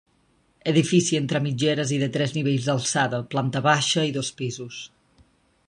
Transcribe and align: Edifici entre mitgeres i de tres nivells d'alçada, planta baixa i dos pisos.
Edifici 0.69 1.17
entre 1.19 1.41
mitgeres 1.47 1.93
i 1.97 1.99
de 2.03 2.09
tres 2.17 2.33
nivells 2.37 2.65
d'alçada, 2.71 3.21
planta 3.35 3.63
baixa 3.69 4.07
i 4.13 4.17
dos 4.17 4.33
pisos. 4.41 4.81